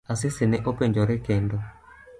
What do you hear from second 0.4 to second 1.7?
ne openjore kendo.